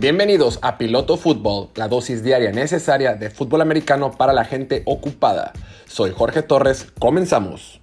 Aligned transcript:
Bienvenidos 0.00 0.58
a 0.62 0.78
Piloto 0.78 1.18
Fútbol, 1.18 1.68
la 1.74 1.86
dosis 1.86 2.22
diaria 2.22 2.52
necesaria 2.52 3.16
de 3.16 3.28
fútbol 3.28 3.60
americano 3.60 4.12
para 4.12 4.32
la 4.32 4.46
gente 4.46 4.82
ocupada. 4.86 5.52
Soy 5.84 6.12
Jorge 6.12 6.40
Torres, 6.40 6.90
comenzamos. 6.98 7.82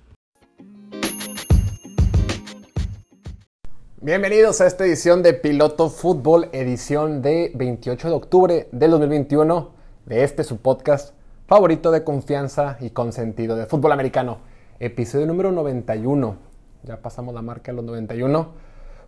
Bienvenidos 4.02 4.62
a 4.62 4.66
esta 4.66 4.84
edición 4.84 5.22
de 5.22 5.36
Piloto 5.36 5.92
Fútbol, 5.92 6.50
edición 6.54 7.22
de 7.22 7.52
28 7.54 8.10
de 8.10 8.16
octubre 8.16 8.68
del 8.72 8.90
2021, 8.90 9.70
de 10.08 10.24
este 10.24 10.44
su 10.44 10.58
podcast 10.58 11.14
favorito 11.46 11.92
de 11.92 12.04
confianza 12.04 12.78
y 12.80 12.90
consentido 12.90 13.56
de 13.56 13.68
fútbol 13.68 13.92
americano. 13.92 14.40
Episodio 14.80 15.28
número 15.28 15.52
91. 15.52 16.36
Ya 16.82 17.00
pasamos 17.00 17.36
la 17.36 17.44
marca 17.44 17.72
de 17.72 17.76
los 17.76 17.86
91. 17.86 18.54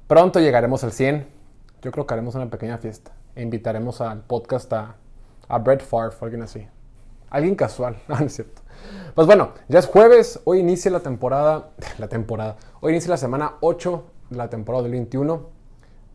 Pronto 0.05 0.39
llegaremos 0.39 0.83
al 0.83 0.91
100. 0.91 1.38
Yo 1.81 1.91
creo 1.91 2.05
que 2.05 2.13
haremos 2.13 2.35
una 2.35 2.49
pequeña 2.49 2.77
fiesta. 2.77 3.11
E 3.35 3.41
invitaremos 3.41 4.01
al 4.01 4.21
podcast 4.21 4.71
a, 4.73 4.95
a 5.47 5.57
Brett 5.59 5.81
Favre, 5.81 6.15
alguien 6.21 6.43
así. 6.43 6.67
Alguien 7.29 7.55
casual, 7.55 8.01
no, 8.07 8.17
es 8.19 8.33
cierto. 8.33 8.61
Pues 9.15 9.27
bueno, 9.27 9.51
ya 9.67 9.79
es 9.79 9.87
jueves. 9.87 10.39
Hoy 10.45 10.59
inicia 10.59 10.91
la 10.91 10.99
temporada. 11.01 11.71
La 11.97 12.07
temporada. 12.07 12.57
Hoy 12.81 12.93
inicia 12.93 13.09
la 13.09 13.17
semana 13.17 13.55
8 13.61 14.03
de 14.29 14.37
la 14.37 14.49
temporada 14.49 14.83
del 14.83 14.93
21. 14.93 15.49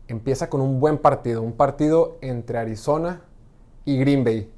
Empieza 0.07 0.49
con 0.49 0.61
un 0.61 0.79
buen 0.79 0.97
partido. 0.97 1.41
Un 1.41 1.53
partido 1.53 2.17
entre 2.21 2.57
Arizona 2.57 3.21
y 3.85 3.97
Green 3.97 4.23
Bay 4.23 4.51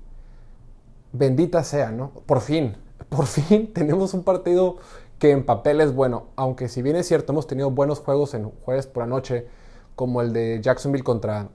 bendita 1.12 1.64
sea, 1.64 1.92
¿no? 1.92 2.12
Por 2.26 2.42
fin, 2.42 2.78
por 3.10 3.26
fin 3.26 3.74
tenemos 3.74 4.14
un 4.14 4.24
partido 4.24 4.78
que 5.20 5.32
en 5.32 5.46
papel 5.46 5.82
es 5.82 5.94
bueno, 5.94 6.28
aunque 6.36 6.70
si 6.70 6.82
bien 6.82 6.96
es 6.96 7.08
cierto, 7.08 7.34
hemos 7.34 7.48
tenido 7.48 7.72
buenos 7.72 8.00
juegos 8.00 8.34
en 8.36 8.52
jueves 8.52 8.86
por 8.86 9.04
la 9.04 9.08
noche, 9.08 9.48
como 9.98 10.22
el 10.22 10.32
de 10.32 10.62
Jacksonville 10.62 11.03
contra, 11.03 11.50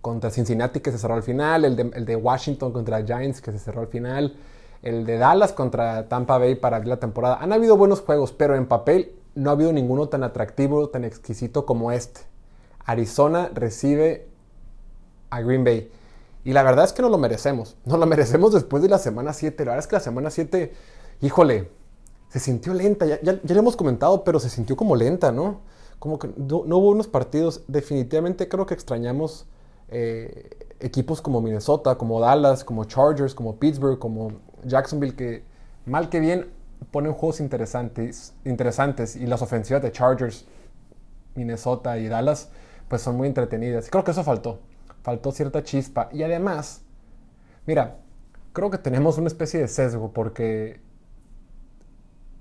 contra 0.00 0.30
Cincinnati 0.30 0.78
que 0.78 0.92
se 0.92 0.98
cerró 0.98 1.14
al 1.14 1.24
final, 1.24 1.64
el 1.64 2.06
de, 2.06 2.16
Washington 2.16 2.72
contra 2.72 3.04
Giants 3.04 3.40
que 3.40 3.50
se 3.50 3.58
cerró 3.58 3.80
al 3.80 3.88
final, 3.88 4.36
el 4.80 5.04
de 5.04 5.18
Dallas 5.18 5.52
contra 5.52 6.08
Tampa 6.08 6.38
Bay 6.38 6.54
para 6.54 6.76
abrir 6.76 6.90
la 6.90 7.00
temporada. 7.00 7.38
Han 7.40 7.52
habido 7.52 7.76
buenos 7.76 8.00
juegos, 8.00 8.30
pero 8.30 8.54
en 8.54 8.66
papel 8.66 9.16
no 9.34 9.50
ha 9.50 9.54
habido 9.54 9.72
ninguno 9.72 10.08
tan 10.08 10.22
atractivo, 10.22 10.88
tan 10.88 11.02
exquisito 11.02 11.66
como 11.66 11.90
este. 11.90 12.20
Arizona 12.84 13.50
recibe 13.52 14.28
a 15.30 15.40
Green 15.40 15.64
Bay. 15.64 15.90
Y 16.44 16.52
la 16.52 16.62
verdad 16.62 16.84
es 16.84 16.92
que 16.92 17.02
no 17.02 17.08
lo 17.08 17.18
merecemos. 17.18 17.76
No 17.84 17.96
lo 17.96 18.06
merecemos 18.06 18.52
después 18.52 18.84
de 18.84 18.88
la 18.88 18.98
semana 18.98 19.32
7. 19.32 19.64
La 19.64 19.72
verdad 19.72 19.84
es 19.84 19.88
que 19.88 19.96
la 19.96 20.00
semana 20.00 20.30
7, 20.30 20.72
híjole, 21.22 21.70
se 22.28 22.38
sintió 22.38 22.72
lenta. 22.72 23.04
Ya, 23.04 23.20
ya, 23.20 23.40
lo 23.42 23.58
hemos 23.58 23.74
comentado, 23.74 24.22
pero 24.22 24.38
se 24.38 24.48
sintió 24.48 24.76
como 24.76 24.94
lenta, 24.94 25.32
¿no? 25.32 25.71
Como 26.02 26.18
que 26.18 26.28
no, 26.36 26.56
hubo 26.78 26.90
unos 26.90 27.06
partidos. 27.06 27.62
Definitivamente 27.68 28.48
creo 28.48 28.66
que 28.66 28.74
extrañamos 28.74 29.46
eh, 29.88 30.50
equipos 30.80 31.22
como 31.22 31.40
Minnesota, 31.40 31.94
como 31.94 32.18
Dallas, 32.18 32.64
como 32.64 32.86
Chargers, 32.86 33.36
como 33.36 33.60
Pittsburgh, 33.60 34.00
como 34.00 34.32
Jacksonville, 34.64 35.14
que 35.14 35.44
mal 35.86 36.08
que 36.08 36.18
bien 36.18 36.50
ponen 36.90 37.12
juegos 37.12 37.38
interesantes, 37.38 38.34
interesantes 38.44 39.14
y 39.14 39.26
las 39.26 39.42
ofensivas 39.42 39.80
de 39.80 39.92
Chargers, 39.92 40.44
Minnesota 41.36 41.96
y 41.98 42.08
Dallas, 42.08 42.48
pues 42.88 43.02
son 43.02 43.16
muy 43.16 43.28
entretenidas. 43.28 43.88
Creo 43.88 44.02
que 44.02 44.10
eso 44.10 44.24
faltó 44.24 44.58
faltó 45.02 45.32
cierta 45.32 45.62
chispa. 45.62 46.08
Y 46.12 46.22
además, 46.22 46.82
mira, 47.66 47.98
creo 48.52 48.70
que 48.70 48.78
tenemos 48.78 49.18
una 49.18 49.28
especie 49.28 49.60
de 49.60 49.68
sesgo 49.68 50.12
porque 50.12 50.80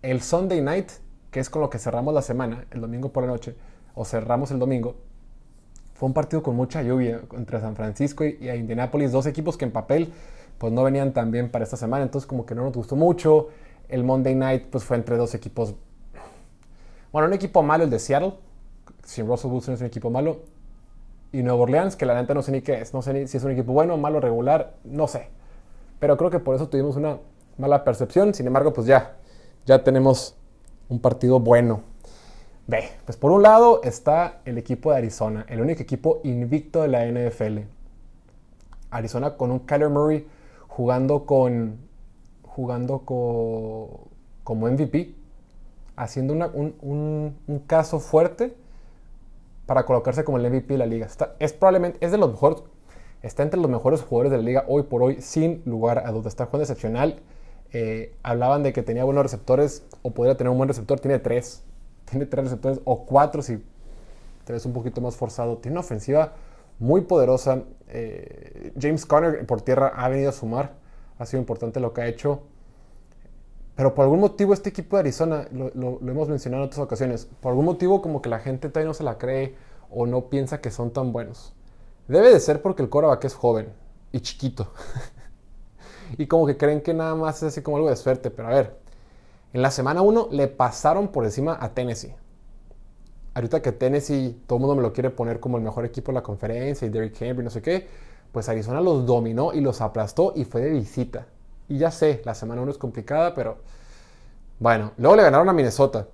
el 0.01 0.21
Sunday 0.21 0.61
night, 0.61 0.89
que 1.31 1.39
es 1.39 1.49
con 1.49 1.61
lo 1.61 1.69
que 1.69 1.79
cerramos 1.79 2.13
la 2.13 2.21
semana, 2.21 2.65
el 2.71 2.81
domingo 2.81 3.09
por 3.09 3.23
la 3.23 3.29
noche, 3.29 3.55
o 3.95 4.05
cerramos 4.05 4.51
el 4.51 4.59
domingo, 4.59 4.95
fue 5.93 6.07
un 6.07 6.13
partido 6.13 6.41
con 6.43 6.55
mucha 6.55 6.81
lluvia 6.81 7.21
entre 7.33 7.59
San 7.59 7.75
Francisco 7.75 8.25
y, 8.25 8.49
Indianapolis, 8.49 9.11
dos 9.11 9.25
equipos 9.25 9.57
que 9.57 9.65
en 9.65 9.71
papel 9.71 10.11
pues 10.57 10.73
no 10.73 10.83
venían 10.83 11.13
tan 11.13 11.31
bien 11.31 11.49
para 11.49 11.63
esta 11.63 11.77
semana, 11.77 12.03
entonces 12.03 12.27
como 12.27 12.45
que 12.45 12.53
no 12.53 12.63
nos 12.63 12.73
gustó 12.73 12.95
mucho. 12.95 13.49
El 13.87 14.03
Monday 14.03 14.35
night 14.35 14.65
pues 14.69 14.83
fue 14.83 14.97
entre 14.97 15.17
dos 15.17 15.33
equipos, 15.33 15.75
bueno, 17.11 17.27
un 17.27 17.33
equipo 17.33 17.61
malo, 17.63 17.83
el 17.83 17.89
de 17.89 17.99
Seattle, 17.99 18.33
sin 19.03 19.27
Russell 19.27 19.51
Wilson 19.51 19.73
es 19.73 19.81
un 19.81 19.87
equipo 19.87 20.09
malo, 20.09 20.39
y 21.31 21.43
Nuevo 21.43 21.63
Orleans, 21.63 21.95
que 21.95 22.05
la 22.05 22.13
neta 22.13 22.33
no 22.33 22.41
sé 22.41 22.51
ni 22.51 22.61
qué 22.61 22.81
es, 22.81 22.93
no 22.93 23.01
sé 23.01 23.13
ni 23.13 23.27
si 23.27 23.37
es 23.37 23.43
un 23.43 23.51
equipo 23.51 23.71
bueno, 23.71 23.97
malo, 23.97 24.19
regular, 24.19 24.73
no 24.83 25.07
sé. 25.07 25.29
Pero 25.99 26.17
creo 26.17 26.29
que 26.29 26.39
por 26.39 26.55
eso 26.55 26.67
tuvimos 26.67 26.95
una 26.95 27.17
mala 27.57 27.83
percepción, 27.83 28.33
sin 28.33 28.47
embargo, 28.47 28.73
pues 28.73 28.87
ya, 28.87 29.17
ya 29.65 29.83
tenemos 29.83 30.35
un 30.91 30.99
partido 30.99 31.39
bueno. 31.39 31.81
Ve, 32.67 32.89
pues 33.05 33.17
por 33.17 33.31
un 33.31 33.41
lado 33.41 33.81
está 33.83 34.41
el 34.45 34.57
equipo 34.57 34.91
de 34.91 34.97
Arizona, 34.97 35.45
el 35.49 35.61
único 35.61 35.81
equipo 35.81 36.19
invicto 36.23 36.81
de 36.81 36.89
la 36.89 37.05
NFL. 37.05 37.59
Arizona 38.91 39.37
con 39.37 39.51
un 39.51 39.59
Kyler 39.59 39.89
Murray 39.89 40.27
jugando 40.67 41.25
con 41.25 41.77
jugando 42.43 42.99
como 43.05 44.67
MVP, 44.67 45.15
haciendo 45.95 46.33
un, 46.33 47.63
caso 47.65 47.99
fuerte 47.99 48.53
para 49.65 49.85
colocarse 49.85 50.25
como 50.25 50.37
el 50.37 50.49
MVP 50.49 50.73
de 50.73 50.77
la 50.77 50.85
liga. 50.85 51.07
es 51.39 51.53
probablemente, 51.53 52.05
es 52.05 52.11
de 52.11 52.17
los 52.17 52.31
mejores, 52.31 52.63
está 53.21 53.43
entre 53.43 53.61
los 53.61 53.71
mejores 53.71 54.01
jugadores 54.01 54.31
de 54.31 54.37
la 54.37 54.43
liga 54.43 54.65
hoy 54.67 54.83
por 54.83 55.01
hoy, 55.01 55.21
sin 55.21 55.61
lugar 55.65 55.99
a 56.05 56.11
dudas. 56.11 56.27
Está 56.27 56.47
jugando 56.47 56.63
excepcional. 56.63 57.21
Eh, 57.73 58.13
hablaban 58.23 58.63
de 58.63 58.73
que 58.73 58.83
tenía 58.83 59.03
buenos 59.03 59.23
receptores 59.23 59.83
o 60.01 60.11
podría 60.11 60.35
tener 60.35 60.51
un 60.51 60.57
buen 60.57 60.67
receptor. 60.67 60.99
Tiene 60.99 61.19
tres. 61.19 61.63
Tiene 62.09 62.25
tres 62.25 62.45
receptores 62.45 62.79
o 62.83 63.05
cuatro 63.05 63.41
si 63.41 63.63
te 64.45 64.53
ves 64.53 64.65
un 64.65 64.73
poquito 64.73 65.01
más 65.01 65.15
forzado. 65.15 65.57
Tiene 65.57 65.73
una 65.73 65.81
ofensiva 65.81 66.33
muy 66.79 67.01
poderosa. 67.01 67.63
Eh, 67.87 68.71
James 68.79 69.05
Conner 69.05 69.45
por 69.45 69.61
tierra 69.61 69.93
ha 69.95 70.09
venido 70.09 70.29
a 70.29 70.33
sumar. 70.33 70.73
Ha 71.19 71.25
sido 71.25 71.39
importante 71.39 71.79
lo 71.79 71.93
que 71.93 72.01
ha 72.01 72.07
hecho. 72.07 72.41
Pero 73.75 73.95
por 73.95 74.03
algún 74.03 74.19
motivo 74.19 74.53
este 74.53 74.69
equipo 74.69 74.95
de 74.95 75.01
Arizona, 75.01 75.47
lo, 75.51 75.99
hemos 76.01 76.27
mencionado 76.29 76.63
en 76.63 76.67
otras 76.67 76.83
ocasiones, 76.83 77.27
por 77.39 77.51
algún 77.51 77.65
motivo 77.65 78.01
como 78.01 78.21
que 78.21 78.29
la 78.29 78.39
gente 78.39 78.69
todavía 78.69 78.87
no 78.87 78.93
se 78.93 79.03
la 79.03 79.17
cree 79.17 79.55
o 79.89 80.05
no 80.05 80.29
piensa 80.29 80.61
que 80.61 80.71
son 80.71 80.91
tan 80.91 81.11
buenos. 81.11 81.53
Debe 82.07 82.31
de 82.31 82.39
ser 82.39 82.61
porque 82.61 82.83
el 82.83 82.89
coreback 82.89 83.25
es 83.25 83.33
joven 83.33 83.69
y 84.11 84.19
chiquito. 84.19 84.71
y 86.17 86.27
como 86.27 86.45
que 86.45 86.57
creen 86.57 86.81
que 86.81 86.93
nada 86.93 87.15
más 87.15 87.37
es 87.37 87.43
así 87.43 87.61
como 87.61 87.77
algo 87.77 87.89
de 87.89 87.95
suerte. 87.95 88.31
Pero 88.31 88.47
a 88.47 88.51
ver, 88.51 88.77
en 89.53 89.61
la 89.61 89.71
semana 89.71 90.01
1 90.01 90.29
le 90.31 90.47
pasaron 90.47 91.09
por 91.09 91.25
encima 91.25 91.57
a 91.59 91.73
Tennessee. 91.73 92.13
Ahorita 93.33 93.61
que 93.61 93.71
Tennessee, 93.71 94.41
todo 94.45 94.57
el 94.57 94.61
mundo 94.61 94.75
me 94.75 94.81
lo 94.81 94.91
quiere 94.91 95.09
poner 95.09 95.39
como 95.39 95.57
el 95.57 95.63
mejor 95.63 95.85
equipo 95.85 96.11
de 96.11 96.15
la 96.15 96.23
conferencia 96.23 96.85
y 96.85 96.89
Derrick 96.89 97.21
Henry, 97.21 97.43
no 97.43 97.49
sé 97.49 97.61
qué, 97.61 97.87
pues 98.31 98.49
Arizona 98.49 98.81
los 98.81 99.05
dominó 99.05 99.53
y 99.53 99.61
los 99.61 99.79
aplastó 99.81 100.33
y 100.35 100.43
fue 100.43 100.61
de 100.61 100.71
visita. 100.71 101.27
Y 101.69 101.77
ya 101.77 101.91
sé, 101.91 102.21
la 102.25 102.35
semana 102.35 102.61
1 102.61 102.71
es 102.71 102.77
complicada, 102.77 103.33
pero 103.33 103.57
bueno. 104.59 104.91
Luego 104.97 105.15
le 105.15 105.23
ganaron 105.23 105.47
a 105.47 105.53
Minnesota. 105.53 106.07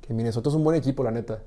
Que 0.00 0.14
Minnesota 0.14 0.48
es 0.48 0.54
un 0.54 0.64
buen 0.64 0.76
equipo, 0.76 1.04
la 1.04 1.10
neta. 1.10 1.40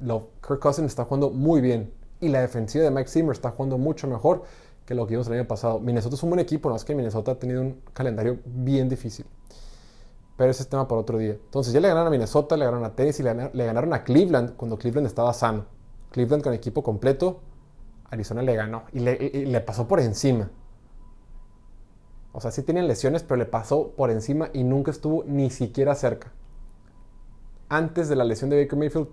Kirk 0.00 0.60
Cousins 0.60 0.86
está 0.86 1.04
jugando 1.04 1.30
muy 1.30 1.60
bien. 1.60 1.92
Y 2.20 2.28
la 2.28 2.40
defensiva 2.40 2.84
de 2.84 2.90
Mike 2.90 3.08
Zimmer 3.08 3.32
está 3.32 3.50
jugando 3.50 3.78
mucho 3.78 4.06
mejor 4.06 4.42
que 4.86 4.94
lo 4.94 5.06
que 5.06 5.12
vimos 5.12 5.26
el 5.28 5.34
año 5.34 5.46
pasado. 5.46 5.78
Minnesota 5.78 6.16
es 6.16 6.22
un 6.22 6.30
buen 6.30 6.40
equipo, 6.40 6.68
no 6.68 6.76
es 6.76 6.84
que 6.84 6.94
Minnesota 6.94 7.32
ha 7.32 7.38
tenido 7.38 7.62
un 7.62 7.80
calendario 7.92 8.38
bien 8.44 8.88
difícil. 8.88 9.26
Pero 10.36 10.50
ese 10.50 10.62
es 10.62 10.68
tema 10.68 10.88
para 10.88 11.00
otro 11.00 11.18
día. 11.18 11.32
Entonces 11.32 11.72
ya 11.72 11.80
le 11.80 11.88
ganaron 11.88 12.08
a 12.08 12.10
Minnesota, 12.10 12.56
le 12.56 12.64
ganaron 12.64 12.84
a 12.84 12.94
Tennessee, 12.94 13.22
le 13.22 13.64
ganaron 13.64 13.92
a 13.92 14.04
Cleveland 14.04 14.56
cuando 14.56 14.78
Cleveland 14.78 15.06
estaba 15.06 15.32
sano. 15.32 15.66
Cleveland 16.10 16.42
con 16.42 16.52
equipo 16.52 16.82
completo, 16.82 17.40
Arizona 18.10 18.42
le 18.42 18.54
ganó 18.56 18.82
y 18.92 19.00
le, 19.00 19.60
pasó 19.60 19.86
por 19.86 20.00
encima. 20.00 20.50
O 22.32 22.40
sea, 22.40 22.50
sí 22.50 22.62
tienen 22.62 22.88
lesiones, 22.88 23.22
pero 23.22 23.36
le 23.36 23.46
pasó 23.46 23.90
por 23.90 24.10
encima 24.10 24.50
y 24.52 24.64
nunca 24.64 24.90
estuvo 24.90 25.24
ni 25.24 25.50
siquiera 25.50 25.94
cerca. 25.94 26.32
Antes 27.68 28.08
de 28.08 28.16
la 28.16 28.24
lesión 28.24 28.50
de 28.50 28.62
Baker 28.62 28.78
Mayfield, 28.78 29.08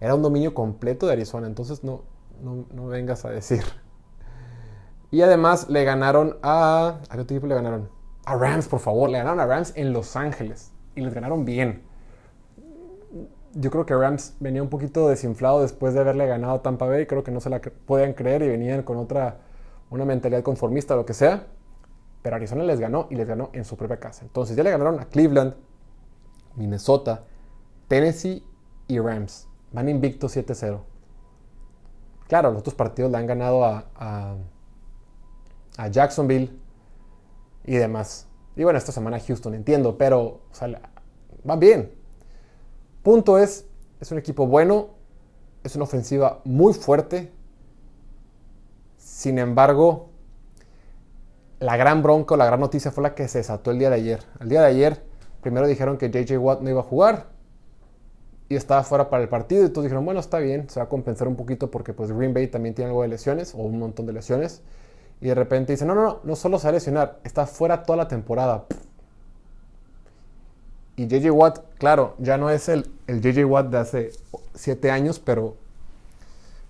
era 0.00 0.14
un 0.14 0.22
dominio 0.22 0.54
completo 0.54 1.06
de 1.06 1.12
Arizona, 1.12 1.46
entonces 1.46 1.82
no, 1.84 2.02
no, 2.42 2.86
vengas 2.86 3.24
a 3.24 3.30
decir. 3.30 3.62
Y 5.10 5.22
además 5.22 5.68
le 5.68 5.84
ganaron 5.84 6.38
a... 6.42 7.00
¿A 7.08 7.16
qué 7.16 7.22
equipo 7.22 7.46
le 7.46 7.54
ganaron? 7.54 7.88
A 8.24 8.36
Rams, 8.36 8.68
por 8.68 8.80
favor. 8.80 9.10
Le 9.10 9.18
ganaron 9.18 9.40
a 9.40 9.46
Rams 9.46 9.72
en 9.76 9.92
Los 9.92 10.16
Ángeles. 10.16 10.72
Y 10.94 11.00
les 11.00 11.14
ganaron 11.14 11.44
bien. 11.44 11.82
Yo 13.54 13.70
creo 13.70 13.84
que 13.86 13.96
Rams 13.96 14.36
venía 14.38 14.62
un 14.62 14.68
poquito 14.68 15.08
desinflado 15.08 15.62
después 15.62 15.94
de 15.94 16.00
haberle 16.00 16.26
ganado 16.26 16.54
a 16.54 16.62
Tampa 16.62 16.86
Bay. 16.86 17.06
Creo 17.06 17.24
que 17.24 17.32
no 17.32 17.40
se 17.40 17.50
la 17.50 17.60
podían 17.60 18.12
creer 18.12 18.42
y 18.42 18.48
venían 18.48 18.82
con 18.82 18.96
otra... 18.96 19.38
Una 19.90 20.04
mentalidad 20.04 20.42
conformista 20.44 20.94
lo 20.94 21.04
que 21.04 21.14
sea. 21.14 21.46
Pero 22.22 22.36
Arizona 22.36 22.62
les 22.62 22.78
ganó 22.78 23.08
y 23.10 23.16
les 23.16 23.26
ganó 23.26 23.50
en 23.52 23.64
su 23.64 23.76
propia 23.76 23.98
casa. 23.98 24.24
Entonces 24.24 24.56
ya 24.56 24.62
le 24.62 24.70
ganaron 24.70 25.00
a 25.00 25.06
Cleveland, 25.06 25.54
Minnesota, 26.54 27.24
Tennessee 27.88 28.44
y 28.86 29.00
Rams. 29.00 29.48
Van 29.72 29.88
invictos 29.88 30.36
7-0. 30.36 30.80
Claro, 32.28 32.50
los 32.52 32.60
otros 32.60 32.74
partidos 32.74 33.10
le 33.10 33.18
han 33.18 33.26
ganado 33.26 33.64
a, 33.64 34.36
Jacksonville 35.90 36.50
y 37.64 37.76
demás. 37.76 38.26
Y 38.56 38.64
bueno, 38.64 38.78
esta 38.78 38.92
semana 38.92 39.18
Houston, 39.20 39.54
entiendo, 39.54 39.96
pero 39.96 40.40
van 41.44 41.60
bien. 41.60 41.94
Punto 43.02 43.38
es, 43.38 43.66
es 44.00 44.10
un 44.12 44.18
equipo 44.18 44.46
bueno, 44.46 44.88
es 45.64 45.74
una 45.74 45.84
ofensiva 45.84 46.40
muy 46.44 46.74
fuerte 46.74 47.32
Sin 48.98 49.38
embargo, 49.38 50.10
la 51.58 51.76
gran 51.76 52.02
bronca, 52.02 52.36
la 52.36 52.46
gran 52.46 52.60
noticia 52.60 52.90
fue 52.90 53.02
la 53.02 53.14
que 53.14 53.28
se 53.28 53.38
desató 53.38 53.70
el 53.70 53.78
día 53.78 53.90
de 53.90 53.96
ayer. 53.96 54.20
El 54.40 54.48
día 54.48 54.60
de 54.60 54.66
ayer, 54.66 55.02
primero 55.42 55.66
dijeron 55.66 55.98
que 55.98 56.10
JJ 56.10 56.38
Watt 56.38 56.60
no 56.60 56.70
iba 56.70 56.80
a 56.80 56.84
jugar 56.84 57.28
y 58.48 58.56
estaba 58.56 58.82
fuera 58.82 59.08
para 59.10 59.22
el 59.22 59.28
partido. 59.28 59.64
Y 59.64 59.70
todos 59.70 59.84
dijeron, 59.84 60.04
bueno, 60.04 60.20
está 60.20 60.38
bien, 60.38 60.68
se 60.68 60.80
va 60.80 60.84
a 60.84 60.88
compensar 60.88 61.28
un 61.28 61.36
poquito 61.36 61.70
porque 61.70 61.92
pues 61.94 62.12
Green 62.12 62.34
Bay 62.34 62.48
también 62.48 62.74
tiene 62.74 62.90
algo 62.90 63.02
de 63.02 63.08
lesiones 63.08 63.54
o 63.54 63.58
un 63.58 63.78
montón 63.78 64.06
de 64.06 64.12
lesiones. 64.12 64.62
Y 65.20 65.28
de 65.28 65.34
repente 65.34 65.72
dicen, 65.72 65.88
no, 65.88 65.94
no, 65.94 66.02
no, 66.02 66.20
no 66.22 66.36
solo 66.36 66.58
se 66.58 66.64
va 66.64 66.70
a 66.70 66.72
lesionar, 66.72 67.20
está 67.24 67.46
fuera 67.46 67.82
toda 67.82 67.96
la 67.98 68.08
temporada. 68.08 68.64
Y 70.96 71.06
JJ 71.06 71.30
Watt, 71.30 71.58
claro, 71.78 72.14
ya 72.18 72.36
no 72.36 72.50
es 72.50 72.68
el, 72.68 72.90
el 73.06 73.20
JJ 73.20 73.44
Watt 73.44 73.66
de 73.66 73.78
hace 73.78 74.12
7 74.54 74.90
años, 74.90 75.18
pero 75.18 75.56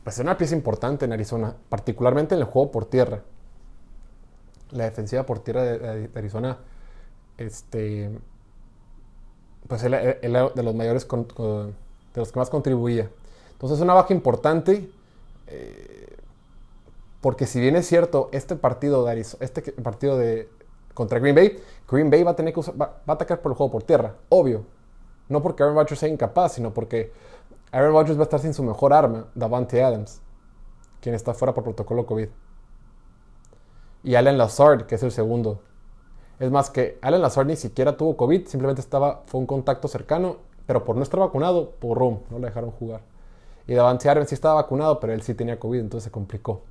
pues 0.04 0.16
es 0.16 0.24
una 0.24 0.36
pieza 0.36 0.54
importante 0.54 1.04
en 1.04 1.12
Arizona, 1.12 1.54
particularmente 1.68 2.34
en 2.34 2.40
el 2.40 2.46
juego 2.46 2.70
por 2.70 2.86
tierra 2.86 3.22
la 4.72 4.84
defensiva 4.84 5.24
por 5.24 5.40
tierra 5.40 5.62
de, 5.62 6.10
Arizona, 6.14 6.58
este, 7.38 8.10
pues 9.66 9.82
él, 9.84 9.92
de 9.92 10.62
los 10.62 10.74
mayores, 10.74 11.06
de 11.08 11.74
los 12.16 12.32
que 12.32 12.38
más 12.38 12.50
contribuía. 12.50 13.10
Entonces 13.52 13.78
es 13.78 13.82
una 13.82 13.94
baja 13.94 14.14
importante, 14.14 14.90
eh, 15.46 15.99
porque 17.20 17.46
si 17.46 17.60
bien 17.60 17.76
es 17.76 17.86
cierto, 17.86 18.28
este 18.32 18.56
partido 18.56 19.04
de 19.04 19.12
Arizona, 19.12 19.44
este 19.44 19.72
partido 19.72 20.16
de 20.16 20.48
contra 20.94 21.18
Green 21.18 21.34
Bay, 21.34 21.62
Green 21.88 22.10
Bay 22.10 22.22
va 22.22 22.32
a 22.32 22.36
tener 22.36 22.52
que 22.52 22.60
va, 22.72 23.00
a 23.06 23.12
atacar 23.12 23.40
por 23.40 23.52
el 23.52 23.56
juego 23.56 23.72
por 23.72 23.82
tierra, 23.82 24.16
obvio. 24.28 24.64
No 25.28 25.42
porque 25.42 25.62
Aaron 25.62 25.76
Rodgers 25.76 26.00
sea 26.00 26.08
incapaz, 26.08 26.54
sino 26.54 26.74
porque 26.74 27.12
Aaron 27.70 27.92
Rodgers 27.92 28.16
va 28.16 28.22
a 28.22 28.24
estar 28.24 28.40
sin 28.40 28.52
su 28.52 28.62
mejor 28.62 28.92
arma, 28.92 29.26
Davante 29.34 29.82
Adams, 29.82 30.20
quien 31.00 31.14
está 31.14 31.34
fuera 31.34 31.54
por 31.54 31.64
protocolo 31.64 32.04
COVID 32.04 32.28
y 34.02 34.14
Allen 34.14 34.38
Lazard, 34.38 34.86
que 34.86 34.94
es 34.94 35.02
el 35.02 35.12
segundo. 35.12 35.60
Es 36.38 36.50
más 36.50 36.70
que 36.70 36.98
Allen 37.02 37.20
Lazard 37.20 37.46
ni 37.46 37.56
siquiera 37.56 37.96
tuvo 37.96 38.16
COVID, 38.16 38.46
simplemente 38.46 38.80
estaba, 38.80 39.22
fue 39.26 39.40
un 39.40 39.46
contacto 39.46 39.88
cercano, 39.88 40.38
pero 40.66 40.84
por 40.84 40.96
no 40.96 41.02
estar 41.02 41.20
vacunado, 41.20 41.72
por 41.72 41.98
rum, 41.98 42.20
no 42.30 42.38
le 42.38 42.46
dejaron 42.46 42.70
jugar. 42.70 43.02
Y 43.66 43.74
Davante 43.74 44.08
Adams 44.08 44.28
sí 44.28 44.34
estaba 44.34 44.54
vacunado, 44.54 45.00
pero 45.00 45.12
él 45.12 45.22
sí 45.22 45.34
tenía 45.34 45.58
COVID, 45.58 45.80
entonces 45.80 46.04
se 46.04 46.10
complicó. 46.10 46.62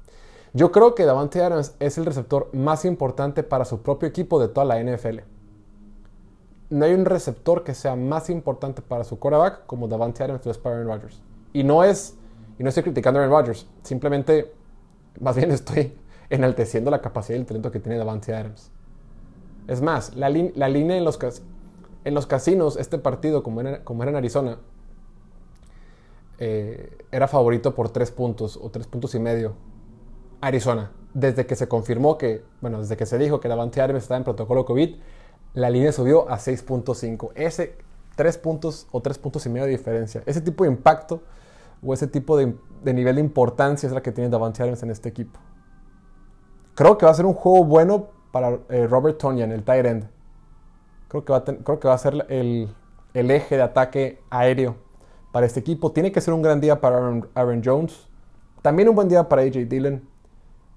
Yo 0.54 0.72
creo 0.72 0.96
que 0.96 1.06
Davante 1.06 1.44
Adams 1.44 1.76
es 1.80 1.98
el 1.98 2.06
receptor 2.06 2.50
más 2.54 2.86
importante 2.86 3.44
para 3.44 3.66
su 3.66 3.82
propio 3.82 4.10
equipo 4.10 4.40
de 4.40 4.48
toda 4.48 4.66
la 4.66 4.82
NFL. 4.82 5.20
No 6.70 6.86
hay 6.86 6.94
un 6.94 7.06
receptor 7.06 7.64
que 7.64 7.74
sea 7.74 7.96
más 7.96 8.30
importante 8.30 8.82
para 8.82 9.04
su 9.04 9.20
quarterback 9.20 9.66
como 9.66 9.88
Davante 9.88 10.24
Adams 10.24 10.46
es 10.48 10.58
para 10.58 10.76
Aaron 10.76 10.88
Rodgers. 10.88 11.22
Y 11.54 11.64
no 11.64 11.84
es, 11.84 12.16
y 12.58 12.64
no 12.64 12.70
estoy 12.70 12.84
criticando 12.84 13.20
a 13.20 13.24
Aaron 13.24 13.38
Rodgers, 13.38 13.68
simplemente, 13.84 14.54
más 15.20 15.36
bien 15.36 15.52
estoy 15.52 15.96
enalteciendo 16.30 16.92
la 16.92 17.02
capacidad 17.02 17.38
y 17.38 17.42
el 17.42 17.46
talento 17.46 17.72
que 17.72 17.80
tiene 17.80 17.98
Davante 17.98 18.34
Adams. 18.34 18.72
Es 19.68 19.82
más, 19.82 20.16
la, 20.16 20.30
línea 20.30 20.98
en 20.98 21.04
los, 21.04 21.20
en 22.04 22.14
los 22.14 22.26
casinos, 22.26 22.76
este 22.76 22.98
partido, 22.98 23.44
como 23.44 23.62
era, 23.62 23.84
como 23.84 24.02
era 24.02 24.12
en 24.12 24.18
Arizona, 24.18 24.58
eh, 26.40 26.98
era 27.12 27.28
favorito 27.28 27.76
por 27.76 27.90
tres 27.90 28.12
puntos 28.12 28.58
o 28.60 28.70
tres 28.70 28.88
puntos 28.88 29.14
y 29.14 29.20
medio. 29.20 29.54
Arizona. 30.42 30.92
Desde 31.14 31.46
que 31.46 31.56
se 31.56 31.68
confirmó 31.68 32.18
que, 32.18 32.44
bueno, 32.62 32.80
desde 32.80 32.96
que 32.96 33.06
se 33.06 33.18
dijo 33.18 33.40
que 33.40 33.48
Davante 33.48 33.82
Adams 33.82 34.04
estaba 34.04 34.18
en 34.18 34.24
protocolo 34.24 34.66
COVID, 34.66 34.96
la 35.54 35.70
línea 35.70 35.92
subió 35.92 36.30
a 36.30 36.38
6.5. 36.38 37.32
Ese 37.36 37.78
tres 38.20 38.38
puntos 38.38 38.86
o 38.92 39.02
tres 39.02 39.18
puntos 39.18 39.46
y 39.46 39.50
medio 39.50 39.66
de 39.66 39.72
diferencia. 39.72 40.22
Ese 40.26 40.42
tipo 40.42 40.66
de 40.66 40.70
impacto 40.70 41.22
o 41.82 41.94
ese 41.94 42.06
tipo 42.06 42.36
de, 42.36 42.54
nivel 42.84 43.16
de 43.16 43.22
importancia 43.22 43.88
es 43.88 43.94
la 43.94 44.02
que 44.02 44.12
tiene 44.12 44.30
Davante 44.30 44.62
Adams 44.62 44.84
en 44.84 44.92
este 44.92 45.08
equipo. 45.08 45.40
Creo 46.76 46.98
que 46.98 47.06
va 47.06 47.14
a 47.14 47.16
ser 47.16 47.26
un 47.26 47.34
juego 47.34 47.64
bueno 47.64 48.10
para 48.34 48.60
eh, 48.68 48.88
Robert 48.88 49.18
Tonyan, 49.20 49.54
el 49.54 49.64
tight 49.64 49.86
end. 49.86 50.10
Creo 51.08 51.24
que 51.24 51.32
va 51.32 51.38
a, 51.38 51.44
creo 51.46 51.80
que 51.80 51.88
va 51.88 51.94
a 51.94 51.98
ser 51.98 52.26
el, 52.28 52.76
eje 53.14 53.56
de 53.56 53.62
ataque 53.62 54.22
aéreo 54.30 54.76
para 55.32 55.46
este 55.46 55.62
equipo. 55.62 55.94
Tiene 55.94 56.12
que 56.12 56.20
ser 56.20 56.34
un 56.34 56.42
gran 56.42 56.60
día 56.60 56.82
para 56.82 56.98
Aaron, 57.36 57.62
Jones. 57.64 58.06
También 58.62 58.90
un 58.90 58.96
buen 58.96 59.08
día 59.08 59.30
para 59.30 59.44
AJ 59.44 59.70
Dillon. 59.70 60.09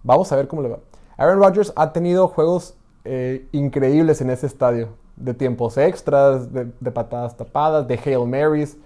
Vamos 0.03 0.31
a 0.33 0.37
ver 0.37 0.49
cómo 0.49 0.63
le 0.63 0.69
va. 0.69 0.79
Aaron 1.17 1.39
Rodgers 1.39 1.73
ha 1.77 1.93
tenido 1.93 2.29
juegos 2.29 2.75
eh, 3.05 3.47
increíbles 3.53 4.21
en 4.21 4.31
ese 4.31 4.47
estadio. 4.47 4.89
De 5.17 5.35
tiempos 5.35 5.77
extras, 5.77 6.53
de, 6.53 6.65
patadas 6.91 7.37
tapadas, 7.37 7.87
de 7.87 7.99
Hail 7.99 8.27
Marys. 8.27 8.77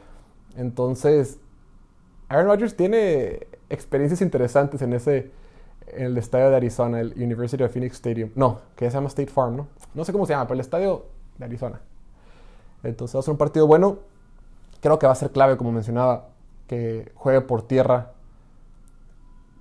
Entonces, 0.56 1.38
Aaron 2.28 2.46
Rodgers 2.46 2.76
tiene 2.76 3.46
experiencias 3.70 4.20
interesantes 4.20 4.82
en 4.82 4.92
ese, 4.92 5.30
en 5.86 6.06
el 6.06 6.18
estadio 6.18 6.50
de 6.50 6.56
Arizona, 6.56 7.00
el 7.00 7.12
University 7.16 7.62
of 7.62 7.72
Phoenix 7.72 7.96
Stadium. 7.96 8.30
No, 8.34 8.60
que 8.74 8.90
se 8.90 8.94
llama 8.94 9.08
State 9.08 9.30
Farm, 9.30 9.56
¿no? 9.56 9.68
No 9.94 10.04
sé 10.04 10.12
cómo 10.12 10.26
se 10.26 10.32
llama, 10.32 10.46
pero 10.46 10.54
el 10.54 10.60
estadio 10.60 11.06
de 11.38 11.44
Arizona. 11.44 11.80
Entonces 12.82 13.16
va 13.16 13.20
a 13.20 13.22
ser 13.22 13.32
un 13.32 13.38
partido 13.38 13.66
bueno. 13.66 13.98
Creo 14.80 14.98
que 14.98 15.06
va 15.06 15.12
a 15.12 15.16
ser 15.16 15.30
clave, 15.30 15.56
como 15.56 15.72
mencionaba, 15.72 16.28
que 16.66 17.12
juegue 17.14 17.40
por 17.40 17.62
tierra 17.62 18.12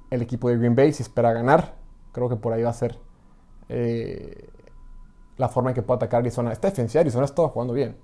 el 0.10 0.22
equipo 0.22 0.50
de 0.50 0.58
Green 0.58 0.76
Bay 0.76 0.94
si 0.94 1.04
espera 1.04 1.34
ganar. 1.34 1.76
Creo 2.12 2.30
que 2.30 2.36
por 2.36 2.54
ahí 2.54 2.64
va 2.64 2.70
a 2.70 2.74
ser 2.74 2.98
eh, 3.70 4.50
la 5.38 5.50
forma 5.50 5.72
en 5.72 5.76
que 5.76 5.82
pueda 5.82 5.98
atacar 5.98 6.20
Arizona. 6.20 6.52
Esta 6.52 6.70
defensiva 6.70 7.00
de 7.00 7.08
Arizona 7.08 7.26
está 7.26 7.48
jugando 7.48 7.74
bien. 7.74 7.98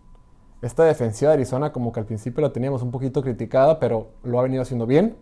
Esta 0.62 0.83
defensiva 0.83 1.31
de 1.31 1.36
Arizona 1.36 1.71
como 1.71 1.92
que 1.92 2.00
al 2.00 2.06
principio 2.06 2.42
la 2.42 2.53
teníamos 2.53 2.83
un 2.83 2.92
poquito 2.92 3.21
criticada, 3.21 3.80
pero 3.80 4.09
lo 4.24 4.39
ha 4.39 4.44
venido 4.44 4.62
haciendo 4.62 4.86
bien 4.86 5.15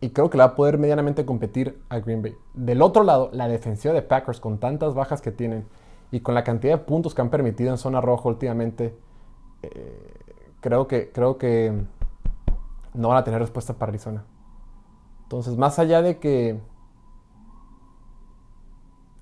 y 0.00 0.10
creo 0.10 0.28
que 0.28 0.36
va 0.36 0.44
a 0.44 0.54
poder 0.54 0.76
medianamente 0.76 1.24
competir 1.24 1.82
a 1.88 1.98
Green 1.98 2.20
Bay. 2.20 2.36
Del 2.52 2.82
otro 2.82 3.04
lado, 3.04 3.30
la 3.32 3.48
defensiva 3.48 3.94
de 3.94 4.02
Packers 4.02 4.38
con 4.38 4.58
tantas 4.58 4.92
bajas 4.92 5.22
que 5.22 5.32
tienen 5.32 5.64
y 6.10 6.20
con 6.20 6.34
la 6.34 6.44
cantidad 6.44 6.78
de 6.78 6.84
puntos 6.84 7.14
que 7.14 7.22
han 7.22 7.30
permitido 7.30 7.70
en 7.70 7.78
zona 7.78 8.02
roja 8.02 8.28
últimamente, 8.28 8.94
eh, 9.62 10.14
creo, 10.60 10.86
que, 10.86 11.10
creo 11.10 11.38
que 11.38 11.72
no 12.92 13.08
van 13.08 13.16
a 13.16 13.24
tener 13.24 13.40
respuesta 13.40 13.72
para 13.72 13.90
Arizona. 13.90 14.24
Entonces, 15.24 15.56
más 15.56 15.78
allá 15.78 16.02
de 16.02 16.18
que... 16.18 16.60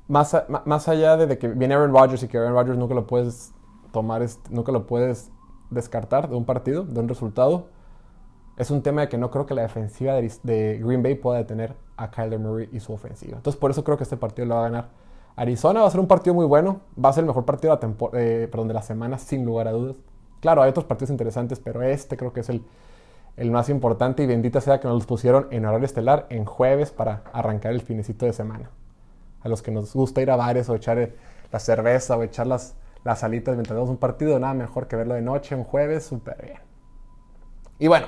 Más, 0.09 0.37
más 0.67 0.89
allá 0.89 1.17
de, 1.17 1.39
que 1.39 1.49
viene 1.49 1.75
Aaron 1.75 1.95
Rodgers 1.95 2.23
y 2.23 2.29
que 2.29 2.37
Aaron 2.37 2.53
Rodgers 2.53 2.79
nunca 2.79 2.95
lo 2.95 3.07
puedes 3.07 3.55
tomar, 3.93 4.23
nunca 4.51 4.71
lo 4.71 4.87
puedes 4.87 5.31
descartar 5.71 6.29
de 6.29 6.37
un 6.37 6.45
partido, 6.45 6.85
de 6.85 7.01
un 7.01 7.09
resultado 7.09 7.69
es 8.57 8.71
un 8.71 8.83
tema 8.83 9.03
de 9.03 9.09
que 9.09 9.19
no 9.19 9.31
creo 9.31 9.47
que 9.47 9.55
la 9.55 9.63
defensiva 9.63 10.15
de, 10.15 10.81
Green 10.83 11.03
Bay 11.03 11.15
pueda 11.15 11.39
detener 11.39 11.75
a 11.97 12.11
Kyler 12.11 12.39
Murray 12.39 12.69
y 12.73 12.81
su 12.81 12.93
ofensiva. 12.93 13.37
Entonces 13.37 13.59
por 13.59 13.71
eso 13.71 13.83
creo 13.85 13.97
que 13.97 14.05
este 14.05 14.17
partido 14.17 14.47
lo 14.47 14.55
va 14.57 14.61
a 14.61 14.65
ganar 14.65 14.89
Arizona. 15.37 15.81
Va 15.81 15.87
a 15.87 15.91
ser 15.91 16.01
un 16.01 16.07
partido 16.07 16.35
muy 16.35 16.47
bueno. 16.47 16.81
Va 17.03 17.09
a 17.09 17.13
ser 17.13 17.23
el 17.23 17.29
mejor 17.29 17.45
partido 17.45 17.75
de 17.77 17.87
la, 17.89 18.21
eh, 18.21 18.51
de 18.51 18.75
la 18.75 18.83
semana, 18.83 19.19
sin 19.19 19.45
lugar 19.45 19.69
a 19.69 19.73
dudas. 19.73 19.97
Claro, 20.41 20.63
hay 20.63 20.71
otros 20.71 20.85
partidos 20.85 21.11
interesantes, 21.11 21.61
pero 21.61 21.83
este 21.83 22.17
creo 22.17 22.33
que 22.33 22.41
es 22.41 22.49
el, 22.49 22.63
el 23.37 23.51
más 23.51 23.69
importante 23.69 24.23
y 24.23 24.27
bendita 24.27 24.61
sea 24.61 24.81
que 24.81 24.89
nos 24.89 24.97
los 24.97 25.07
pusieron 25.07 25.49
en 25.51 25.65
horario 25.65 25.87
estelar 25.87 26.27
en 26.29 26.45
jueves 26.45 26.91
para 26.91 27.23
arrancar 27.33 27.73
el 27.73 27.81
finecito 27.81 28.27
de 28.27 28.33
semana. 28.33 28.71
A 29.41 29.49
los 29.49 29.63
que 29.63 29.71
nos 29.71 29.93
gusta 29.95 30.21
ir 30.23 30.31
a 30.31 30.37
bares 30.37 30.69
o 30.69 30.75
echar 30.75 30.99
eh, 30.99 31.15
la 31.51 31.59
cerveza 31.59 32.17
o 32.17 32.23
echar 32.23 32.47
las, 32.47 32.75
las 33.05 33.25
alitas 33.25 33.55
mientras 33.55 33.75
vemos 33.75 33.91
un 33.91 33.97
partido, 33.97 34.39
nada 34.39 34.55
mejor 34.55 34.87
que 34.87 34.97
verlo 34.97 35.15
de 35.15 35.23
noche, 35.23 35.55
un 35.55 35.65
jueves, 35.65 36.05
súper 36.05 36.41
bien. 36.43 36.61
Y 37.79 37.89
bueno, 37.89 38.07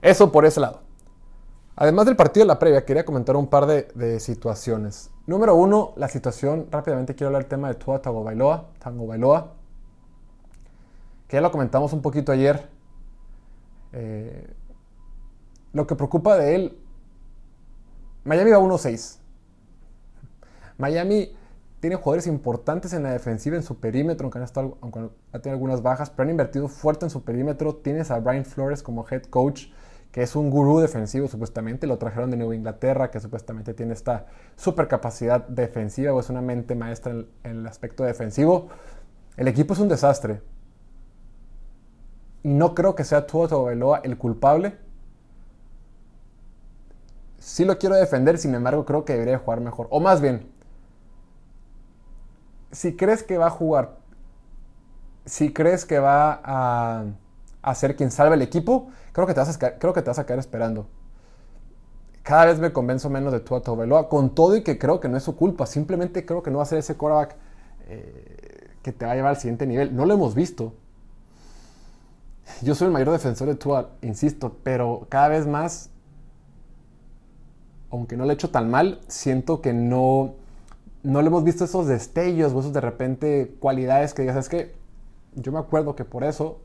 eso 0.00 0.30
por 0.30 0.44
ese 0.44 0.60
lado. 0.60 0.80
Además 1.74 2.06
del 2.06 2.16
partido 2.16 2.44
de 2.44 2.48
la 2.48 2.58
previa, 2.58 2.84
quería 2.84 3.04
comentar 3.04 3.34
un 3.34 3.46
par 3.46 3.66
de, 3.66 4.20
situaciones. 4.20 5.10
Número 5.26 5.54
uno, 5.54 5.94
la 5.96 6.08
situación, 6.08 6.68
rápidamente 6.70 7.14
quiero 7.14 7.28
hablar 7.28 7.42
del 7.42 7.48
tema 7.48 7.68
de 7.68 7.74
Tua 7.74 8.02
Tagovailoa, 8.02 8.68
Tango 8.78 9.06
Bailoa, 9.06 9.52
que 11.28 11.36
ya 11.36 11.40
lo 11.40 11.50
comentamos 11.50 11.92
un 11.92 12.02
poquito 12.02 12.30
ayer. 12.30 12.68
Eh, 13.92 14.54
lo 15.72 15.86
que 15.86 15.94
preocupa 15.94 16.36
de 16.36 16.54
él, 16.54 16.78
Miami 18.24 18.50
va 18.50 18.58
1-6. 18.58 19.18
Miami 20.78 21.34
tiene 21.80 21.96
jugadores 21.96 22.26
importantes 22.26 22.92
en 22.92 23.02
la 23.02 23.10
defensiva, 23.10 23.56
en 23.56 23.62
su 23.62 23.80
perímetro, 23.80 24.30
aunque, 24.80 25.10
ha 25.32 25.38
tenido 25.40 25.54
algunas 25.54 25.82
bajas, 25.82 26.10
pero 26.10 26.24
han 26.24 26.30
invertido 26.30 26.68
fuerte 26.68 27.06
en 27.06 27.10
su 27.10 27.22
perímetro. 27.24 27.76
Tienes 27.76 28.10
a 28.10 28.20
Brian 28.20 28.44
Flores 28.44 28.82
como 28.82 29.06
head 29.08 29.22
coach 29.24 29.66
que 30.12 30.22
es 30.22 30.36
un 30.36 30.50
gurú 30.50 30.78
defensivo 30.78 31.26
supuestamente, 31.26 31.86
lo 31.86 31.96
trajeron 31.96 32.30
de 32.30 32.36
Nueva 32.36 32.54
Inglaterra, 32.54 33.10
que 33.10 33.18
supuestamente 33.18 33.72
tiene 33.72 33.94
esta 33.94 34.26
super 34.56 34.86
capacidad 34.86 35.48
defensiva 35.48 36.12
o 36.12 36.20
es 36.20 36.28
una 36.28 36.42
mente 36.42 36.74
maestra 36.74 37.12
en, 37.12 37.26
el 37.42 37.66
aspecto 37.66 38.04
defensivo. 38.04 38.68
El 39.38 39.48
equipo 39.48 39.72
es 39.72 39.80
un 39.80 39.88
desastre. 39.88 40.42
No 42.44 42.74
creo 42.74 42.94
que 42.94 43.04
sea 43.04 43.26
Tua 43.26 43.48
Tagovailoa 43.48 44.00
el 44.04 44.16
culpable. 44.18 44.78
Sí 47.38 47.64
lo 47.66 47.76
quiero 47.78 47.96
defender, 47.96 48.38
sin 48.38 48.54
embargo 48.54 48.84
creo 48.86 49.04
que 49.04 49.12
debería 49.14 49.38
jugar 49.38 49.60
mejor. 49.60 49.86
O 49.90 50.00
más 50.00 50.20
bien, 50.22 50.50
si 52.70 52.96
crees 52.96 53.22
que 53.22 53.38
va 53.38 53.46
a 53.46 53.50
jugar, 53.50 53.96
si 55.24 55.52
crees 55.52 55.84
que 55.84 55.98
va 55.98 56.40
a 56.44 57.04
a 57.62 57.74
ser 57.76 57.94
quien 57.96 58.10
salve 58.10 58.34
el 58.34 58.42
equipo, 58.42 58.88
creo 59.12 59.26
que 59.26 59.34
te 59.34 59.40
vas 59.40 59.62
a, 59.62 59.78
creo 59.78 59.92
que 59.92 60.02
te 60.02 60.10
vas 60.10 60.18
a 60.18 60.26
quedar 60.26 60.40
esperando. 60.40 60.88
cada 62.22 62.46
vez 62.46 62.58
me 62.58 62.72
convenzo 62.72 63.10
menos 63.10 63.32
de 63.32 63.40
Tua 63.40 63.60
Tagovailoa, 63.62 64.08
con 64.08 64.34
todo 64.34 64.56
y 64.56 64.62
que 64.62 64.78
creo 64.78 65.00
que 65.00 65.08
no 65.08 65.16
es 65.16 65.24
su 65.24 65.36
culpa. 65.36 65.66
Simplemente 65.66 66.24
creo 66.24 66.42
que 66.42 66.50
no 66.50 66.58
va 66.58 66.62
a 66.64 66.66
ser 66.66 66.78
ese 66.78 66.96
quarterback 66.96 67.36
eh, 67.88 68.70
que 68.82 68.92
te 68.92 69.04
va 69.06 69.12
a 69.12 69.14
llevar 69.16 69.30
al 69.30 69.36
siguiente 69.38 69.66
nivel. 69.66 69.94
No 69.94 70.06
lo 70.06 70.14
hemos 70.14 70.34
visto. 70.34 70.74
Yo 72.62 72.76
soy 72.76 72.86
el 72.86 72.92
mayor 72.92 73.10
defensor 73.10 73.48
de 73.48 73.56
Tua, 73.56 73.90
insisto, 74.02 74.56
pero 74.62 75.06
cada 75.08 75.28
vez 75.28 75.46
más, 75.46 75.90
aunque 77.90 78.16
no 78.16 78.24
le 78.24 78.30
he 78.30 78.34
hecho 78.34 78.50
tan 78.50 78.70
mal, 78.70 79.00
siento 79.08 79.60
que 79.60 79.72
no, 79.72 80.34
no 81.02 81.22
le 81.22 81.26
hemos 81.28 81.42
visto 81.42 81.64
esos 81.64 81.88
destellos 81.88 82.52
o 82.52 82.60
esos 82.60 82.72
de 82.72 82.80
repente 82.80 83.56
cualidades 83.58 84.14
que 84.14 84.22
digas, 84.22 84.36
es 84.36 84.48
que 84.48 84.74
yo 85.34 85.50
me 85.50 85.58
acuerdo 85.58 85.96
que 85.96 86.04
por 86.04 86.22
eso 86.22 86.60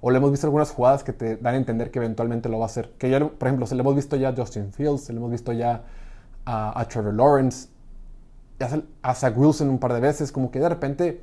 o 0.00 0.10
le 0.10 0.18
hemos 0.18 0.30
visto 0.30 0.46
algunas 0.46 0.70
jugadas 0.70 1.02
que 1.02 1.12
te 1.12 1.36
dan 1.36 1.54
a 1.54 1.56
entender 1.56 1.90
que 1.90 1.98
eventualmente 1.98 2.48
lo 2.48 2.58
va 2.58 2.66
a 2.66 2.66
hacer. 2.66 2.92
Que 2.98 3.10
ya, 3.10 3.18
por 3.18 3.48
ejemplo, 3.48 3.66
se 3.66 3.74
le 3.74 3.80
hemos 3.80 3.96
visto 3.96 4.14
ya 4.16 4.28
a 4.28 4.36
Justin 4.36 4.72
Fields, 4.72 5.02
se 5.02 5.12
le 5.12 5.18
hemos 5.18 5.30
visto 5.30 5.52
ya 5.52 5.82
a, 6.44 6.86
Trevor 6.88 7.14
Lawrence, 7.14 7.68
a 9.02 9.14
Zach 9.14 9.36
Wilson 9.36 9.68
un 9.68 9.78
par 9.78 9.92
de 9.92 10.00
veces, 10.00 10.30
como 10.30 10.50
que 10.50 10.60
de 10.60 10.68
repente 10.68 11.20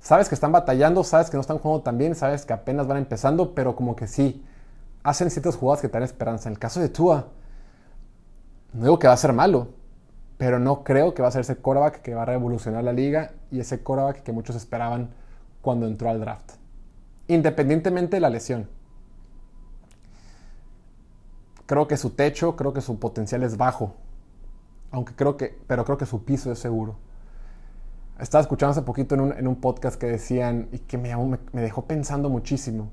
sabes 0.00 0.28
que 0.28 0.34
están 0.34 0.52
batallando, 0.52 1.04
sabes 1.04 1.30
que 1.30 1.36
no 1.36 1.40
están 1.40 1.58
jugando 1.58 1.82
tan 1.82 1.98
bien, 1.98 2.14
sabes 2.14 2.44
que 2.44 2.52
apenas 2.52 2.86
van 2.86 2.98
empezando, 2.98 3.54
pero 3.54 3.76
como 3.76 3.96
que 3.96 4.06
sí, 4.06 4.44
hacen 5.02 5.30
ciertas 5.30 5.56
jugadas 5.56 5.80
que 5.80 5.88
te 5.88 5.94
dan 5.94 6.02
esperanza. 6.02 6.48
En 6.48 6.54
el 6.54 6.58
caso 6.58 6.80
de 6.80 6.88
Tua, 6.88 7.26
no 8.72 8.82
digo 8.82 8.98
que 8.98 9.08
va 9.08 9.14
a 9.14 9.16
ser 9.16 9.32
malo, 9.32 9.68
pero 10.36 10.58
no 10.58 10.84
creo 10.84 11.14
que 11.14 11.22
va 11.22 11.28
a 11.28 11.32
ser 11.32 11.40
ese 11.40 11.56
quarterback 11.56 12.02
que 12.02 12.14
va 12.14 12.22
a 12.22 12.26
revolucionar 12.26 12.84
la 12.84 12.92
liga 12.92 13.32
y 13.50 13.60
ese 13.60 13.82
quarterback 13.82 14.22
que 14.22 14.32
muchos 14.32 14.56
esperaban 14.56 15.10
cuando 15.62 15.86
entró 15.86 16.10
al 16.10 16.20
draft 16.20 16.58
independientemente 17.28 18.16
de 18.16 18.20
la 18.20 18.30
lesión. 18.30 18.68
Creo 21.66 21.86
que 21.86 21.98
su 21.98 22.10
techo, 22.10 22.56
creo 22.56 22.72
que 22.72 22.80
su 22.80 22.98
potencial 22.98 23.42
es 23.42 23.58
bajo. 23.58 23.94
Aunque 24.90 25.14
creo 25.14 25.36
que, 25.36 25.56
pero 25.66 25.84
creo 25.84 25.98
que 25.98 26.06
su 26.06 26.24
piso 26.24 26.50
es 26.50 26.58
seguro. 26.58 26.96
Estaba 28.18 28.42
escuchando 28.42 28.72
hace 28.72 28.82
poquito 28.82 29.14
en 29.14 29.46
un, 29.46 29.56
podcast 29.56 29.98
que 29.98 30.06
decían 30.06 30.68
y 30.72 30.80
que 30.80 30.98
me, 30.98 31.14
me, 31.52 31.62
dejó 31.62 31.84
pensando 31.84 32.28
muchísimo. 32.28 32.90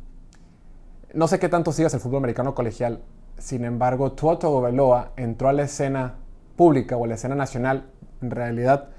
No 1.13 1.27
sé 1.27 1.39
qué 1.39 1.49
tanto 1.49 1.71
sigas 1.71 1.95
el 1.95 1.99
fútbol 1.99 2.17
americano 2.17 2.53
colegial. 2.53 3.01
Sin 3.39 3.65
embargo, 3.65 4.11
Tuoto 4.11 4.61
Veloa 4.61 5.13
entró 5.15 5.49
a 5.49 5.53
la 5.53 5.63
escena 5.63 6.15
pública 6.55 6.95
o 6.95 7.05
a 7.05 7.07
la 7.07 7.15
escena 7.15 7.33
nacional, 7.33 7.89
en 8.21 8.29
realidad, 8.29 8.89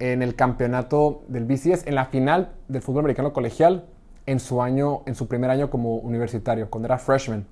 en 0.00 0.22
el 0.22 0.34
campeonato 0.34 1.22
del 1.28 1.46
BCS, 1.46 1.86
en 1.86 1.94
la 1.94 2.06
final 2.06 2.52
del 2.68 2.82
fútbol 2.82 3.00
americano 3.00 3.32
colegial 3.32 3.86
en 4.26 4.40
su 4.40 4.60
año, 4.60 5.02
en 5.06 5.14
su 5.14 5.28
primer 5.28 5.48
año 5.48 5.70
como 5.70 5.96
universitario, 5.96 6.68
cuando 6.68 6.88
era 6.88 6.98
freshman. 6.98 7.46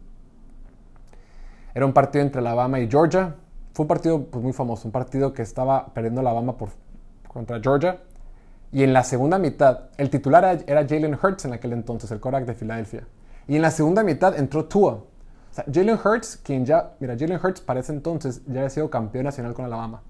Era 1.75 1.87
un 1.87 1.95
partido 1.95 2.23
entre 2.23 2.40
Alabama 2.40 2.78
y 2.78 2.90
Georgia. 2.90 3.37
Fue 3.73 3.85
un 3.85 3.88
partido 3.88 4.26
pues, 4.26 4.42
muy 4.42 4.52
famoso, 4.52 4.87
un 4.87 4.92
partido 4.92 5.33
que 5.33 5.40
estaba 5.40 5.95
perdiendo 5.95 6.21
Alabama 6.21 6.59
por, 6.59 6.69
contra 7.32 7.60
Georgia. 7.60 8.00
Y 8.70 8.82
en 8.82 8.92
la 8.92 9.04
segunda 9.04 9.38
mitad, 9.38 9.90
el 9.98 10.08
titular 10.08 10.64
era 10.66 10.86
Jalen 10.88 11.18
Hurts 11.20 11.44
en 11.44 11.52
aquel 11.52 11.72
entonces, 11.72 12.10
el 12.10 12.20
Korak 12.20 12.46
de 12.46 12.54
Filadelfia. 12.54 13.06
Y 13.46 13.56
en 13.56 13.62
la 13.62 13.70
segunda 13.70 14.02
mitad 14.02 14.38
entró 14.38 14.64
Tua. 14.64 14.94
O 14.94 15.54
sea, 15.54 15.64
Jalen 15.72 15.98
Hurts, 16.02 16.38
quien 16.38 16.64
ya, 16.64 16.94
mira, 16.98 17.14
Jalen 17.18 17.38
Hurts 17.42 17.60
para 17.60 17.80
ese 17.80 17.92
entonces 17.92 18.42
ya 18.46 18.60
había 18.60 18.70
sido 18.70 18.88
campeón 18.88 19.24
nacional 19.24 19.52
con 19.52 19.66
Alabama. 19.66 20.02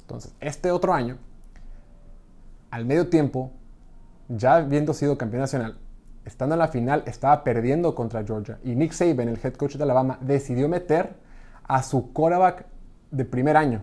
Entonces, 0.00 0.34
este 0.40 0.70
otro 0.70 0.94
año, 0.94 1.18
al 2.70 2.86
medio 2.86 3.08
tiempo, 3.08 3.50
ya 4.28 4.56
habiendo 4.56 4.94
sido 4.94 5.18
campeón 5.18 5.42
nacional, 5.42 5.76
estando 6.24 6.54
en 6.54 6.60
la 6.60 6.68
final, 6.68 7.02
estaba 7.06 7.44
perdiendo 7.44 7.94
contra 7.94 8.24
Georgia. 8.24 8.58
Y 8.64 8.74
Nick 8.74 8.92
Saban, 8.92 9.28
el 9.28 9.38
head 9.42 9.54
coach 9.54 9.76
de 9.76 9.82
Alabama, 9.82 10.18
decidió 10.22 10.68
meter 10.68 11.14
a 11.64 11.82
su 11.82 12.12
quarterback 12.12 12.64
de 13.10 13.24
primer 13.24 13.56
año, 13.56 13.82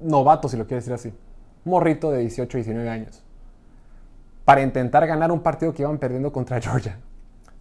novato 0.00 0.48
si 0.48 0.56
lo 0.56 0.64
quiere 0.66 0.76
decir 0.76 0.92
así, 0.92 1.12
morrito 1.66 2.10
de 2.10 2.20
18, 2.20 2.58
19 2.58 2.88
años, 2.88 3.22
para 4.44 4.62
intentar 4.62 5.06
ganar 5.06 5.32
un 5.32 5.40
partido 5.40 5.74
que 5.74 5.82
iban 5.82 5.98
perdiendo 5.98 6.32
contra 6.32 6.60
Georgia. 6.62 6.98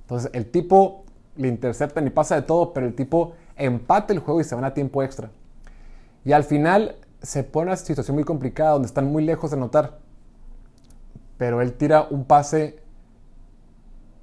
Entonces 0.02 0.30
el 0.34 0.46
tipo 0.46 1.04
le 1.36 1.48
intercepta 1.48 2.02
y 2.02 2.10
pasa 2.10 2.36
de 2.36 2.44
todo, 2.44 2.74
pero 2.74 2.86
el 2.86 2.96
tipo 2.96 3.34
empata 3.56 4.14
el 4.14 4.20
juego 4.20 4.40
y 4.40 4.44
se 4.44 4.56
van 4.56 4.64
a 4.64 4.74
tiempo 4.74 5.04
extra. 5.04 5.30
Y 6.24 6.32
al 6.32 6.44
final 6.44 6.96
se 7.22 7.44
pone 7.44 7.68
una 7.68 7.76
situación 7.76 8.16
muy 8.16 8.24
complicada 8.24 8.72
donde 8.72 8.88
están 8.88 9.06
muy 9.06 9.24
lejos 9.24 9.52
de 9.52 9.58
anotar 9.58 10.06
pero 11.38 11.62
él 11.62 11.74
tira 11.74 12.08
un 12.10 12.26
pase 12.26 12.80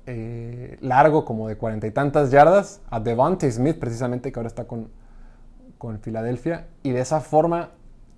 eh, 0.07 0.79
largo, 0.81 1.25
como 1.25 1.49
de 1.49 1.57
cuarenta 1.57 1.87
y 1.87 1.91
tantas 1.91 2.31
yardas, 2.31 2.81
a 2.91 3.01
Devante 3.01 3.51
Smith, 3.51 3.79
precisamente, 3.79 4.33
que 4.33 4.39
ahora 4.39 4.49
está 4.49 4.65
con, 4.65 4.89
con 5.79 6.01
Filadelfia, 6.01 6.67
y 6.83 6.91
de 6.91 7.01
esa 7.01 7.21
forma 7.21 7.71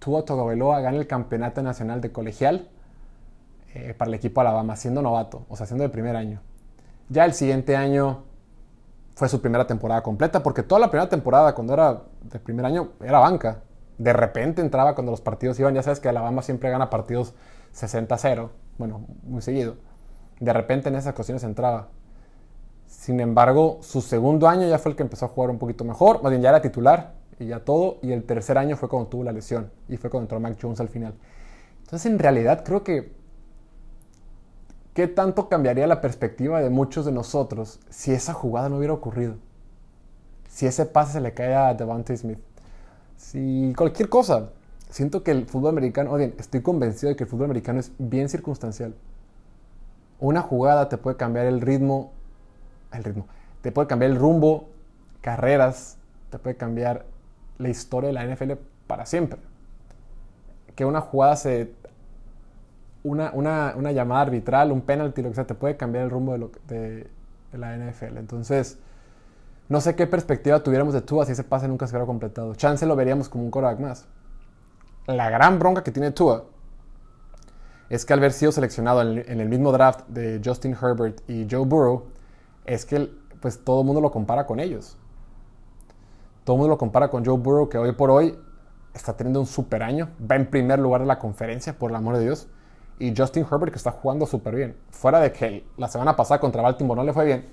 Tua 0.04 0.24
Tagovailoa 0.24 0.80
gana 0.80 0.98
el 0.98 1.06
campeonato 1.06 1.62
nacional 1.62 2.02
de 2.02 2.12
colegial 2.12 2.68
eh, 3.74 3.94
para 3.96 4.10
el 4.10 4.14
equipo 4.14 4.42
Alabama, 4.42 4.76
siendo 4.76 5.00
novato, 5.00 5.46
o 5.48 5.56
sea, 5.56 5.66
siendo 5.66 5.82
de 5.82 5.88
primer 5.88 6.14
año. 6.14 6.40
Ya 7.08 7.24
el 7.24 7.32
siguiente 7.32 7.74
año 7.74 8.24
fue 9.14 9.30
su 9.30 9.40
primera 9.40 9.66
temporada 9.66 10.02
completa, 10.02 10.42
porque 10.42 10.62
toda 10.62 10.78
la 10.80 10.90
primera 10.90 11.08
temporada, 11.08 11.54
cuando 11.54 11.72
era 11.72 12.02
de 12.22 12.38
primer 12.38 12.66
año, 12.66 12.90
era 13.02 13.18
banca. 13.18 13.62
De 13.96 14.12
repente 14.12 14.60
entraba 14.60 14.94
cuando 14.94 15.10
los 15.10 15.22
partidos 15.22 15.58
iban, 15.58 15.74
ya 15.74 15.82
sabes 15.82 16.00
que 16.00 16.08
Alabama 16.08 16.42
siempre 16.42 16.68
gana 16.68 16.90
partidos 16.90 17.34
60-0 17.74 18.50
bueno, 18.78 19.06
muy 19.22 19.40
seguido. 19.40 19.76
De 20.40 20.52
repente 20.52 20.88
en 20.88 20.96
esas 20.96 21.12
ocasiones 21.12 21.44
entraba. 21.44 21.88
Sin 22.86 23.20
embargo, 23.20 23.78
su 23.82 24.00
segundo 24.00 24.48
año 24.48 24.68
ya 24.68 24.78
fue 24.78 24.90
el 24.90 24.96
que 24.96 25.02
empezó 25.02 25.26
a 25.26 25.28
jugar 25.28 25.50
un 25.50 25.58
poquito 25.58 25.84
mejor, 25.84 26.22
más 26.22 26.30
bien 26.30 26.42
ya 26.42 26.50
era 26.50 26.60
titular 26.60 27.14
y 27.38 27.46
ya 27.46 27.60
todo, 27.60 27.98
y 28.02 28.12
el 28.12 28.24
tercer 28.24 28.58
año 28.58 28.76
fue 28.76 28.88
cuando 28.88 29.08
tuvo 29.08 29.24
la 29.24 29.32
lesión 29.32 29.70
y 29.88 29.96
fue 29.96 30.10
cuando 30.10 30.24
entró 30.24 30.40
Mac 30.40 30.56
Jones 30.60 30.80
al 30.80 30.88
final. 30.88 31.14
Entonces, 31.82 32.10
en 32.10 32.18
realidad 32.18 32.64
creo 32.64 32.84
que 32.84 33.12
¿qué 34.94 35.08
tanto 35.08 35.48
cambiaría 35.48 35.86
la 35.86 36.00
perspectiva 36.00 36.60
de 36.60 36.70
muchos 36.70 37.04
de 37.04 37.12
nosotros 37.12 37.80
si 37.90 38.12
esa 38.12 38.32
jugada 38.32 38.68
no 38.68 38.78
hubiera 38.78 38.94
ocurrido? 38.94 39.34
Si 40.48 40.66
ese 40.66 40.86
pase 40.86 41.14
se 41.14 41.20
le 41.20 41.34
cae 41.34 41.54
a 41.54 41.74
Devante 41.74 42.16
Smith. 42.16 42.38
Si 43.16 43.72
cualquier 43.76 44.08
cosa, 44.08 44.50
siento 44.88 45.24
que 45.24 45.32
el 45.32 45.46
fútbol 45.46 45.70
americano, 45.70 46.12
oye, 46.12 46.34
estoy 46.38 46.62
convencido 46.62 47.10
de 47.10 47.16
que 47.16 47.24
el 47.24 47.30
fútbol 47.30 47.46
americano 47.46 47.80
es 47.80 47.90
bien 47.98 48.28
circunstancial. 48.28 48.94
Una 50.20 50.42
jugada 50.42 50.88
te 50.88 50.96
puede 50.96 51.16
cambiar 51.16 51.46
el 51.46 51.60
ritmo, 51.60 52.12
el 52.92 53.02
ritmo, 53.02 53.26
te 53.62 53.72
puede 53.72 53.88
cambiar 53.88 54.12
el 54.12 54.16
rumbo, 54.16 54.68
carreras, 55.20 55.96
te 56.30 56.38
puede 56.38 56.56
cambiar 56.56 57.04
la 57.58 57.68
historia 57.68 58.08
de 58.08 58.14
la 58.14 58.26
NFL 58.26 58.52
para 58.86 59.06
siempre. 59.06 59.38
Que 60.74 60.84
una 60.84 61.00
jugada 61.00 61.36
se. 61.36 61.72
Una, 63.02 63.32
una, 63.34 63.92
llamada 63.92 64.22
arbitral, 64.22 64.72
un 64.72 64.80
penalti, 64.80 65.20
lo 65.20 65.28
que 65.28 65.34
sea, 65.34 65.46
te 65.46 65.54
puede 65.54 65.76
cambiar 65.76 66.04
el 66.04 66.10
rumbo 66.10 66.50
de, 66.66 67.06
de, 67.52 67.58
la 67.58 67.76
NFL. 67.76 68.16
Entonces, 68.16 68.78
no 69.68 69.82
sé 69.82 69.94
qué 69.94 70.06
perspectiva 70.06 70.62
tuviéramos 70.62 70.94
de 70.94 71.02
Tua 71.02 71.26
si 71.26 71.32
ese 71.32 71.44
pase 71.44 71.68
nunca 71.68 71.86
se 71.86 71.92
hubiera 71.92 72.06
completado. 72.06 72.54
Chance 72.54 72.86
lo 72.86 72.96
veríamos 72.96 73.28
como 73.28 73.44
un 73.44 73.50
quarterback 73.50 73.78
más 73.78 74.08
la 75.06 75.30
gran 75.30 75.58
bronca 75.58 75.82
que 75.82 75.90
tiene 75.90 76.10
Tua 76.10 76.44
es 77.90 78.04
que 78.04 78.12
al 78.12 78.18
haber 78.18 78.32
sido 78.32 78.50
seleccionado 78.50 79.02
en, 79.02 79.40
el 79.40 79.48
mismo 79.48 79.70
draft 79.70 80.06
de 80.08 80.40
Justin 80.42 80.72
Herbert 80.72 81.20
y 81.28 81.46
Joe 81.48 81.64
Burrow, 81.66 82.06
es 82.64 82.84
que 82.86 83.10
pues 83.40 83.62
todo 83.62 83.82
el 83.82 83.86
mundo 83.86 84.00
lo 84.00 84.10
compara 84.10 84.46
con 84.46 84.58
ellos. 84.58 84.96
Todo 86.44 86.56
el 86.56 86.58
mundo 86.58 86.74
lo 86.74 86.78
compara 86.78 87.08
con 87.08 87.24
Joe 87.24 87.38
Burrow, 87.38 87.68
que 87.68 87.78
hoy 87.78 87.92
por 87.92 88.10
hoy 88.10 88.38
está 88.94 89.16
teniendo 89.16 89.40
un 89.40 89.46
super 89.46 89.82
año, 89.82 90.10
va 90.30 90.36
en 90.36 90.48
primer 90.48 90.78
lugar 90.78 91.00
de 91.00 91.06
la 91.06 91.18
conferencia, 91.18 91.78
por 91.78 91.90
el 91.90 91.96
amor 91.96 92.16
de 92.16 92.24
Dios. 92.24 92.48
Y 92.98 93.14
Justin 93.16 93.44
Herbert, 93.50 93.72
que 93.72 93.78
está 93.78 93.90
jugando 93.90 94.26
súper 94.26 94.54
bien. 94.54 94.76
Fuera 94.90 95.20
de 95.20 95.32
que 95.32 95.66
la 95.76 95.88
semana 95.88 96.14
pasada 96.14 96.40
contra 96.40 96.62
Baltimore 96.62 96.98
no 96.98 97.04
le 97.04 97.12
fue 97.12 97.24
bien, 97.24 97.46